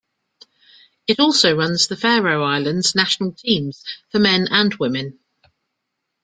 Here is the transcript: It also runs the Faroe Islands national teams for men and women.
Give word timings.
It 1.05 1.19
also 1.19 1.55
runs 1.55 1.85
the 1.85 1.95
Faroe 1.95 2.43
Islands 2.43 2.95
national 2.95 3.33
teams 3.33 3.83
for 4.09 4.17
men 4.17 4.47
and 4.49 4.73
women. 4.79 5.19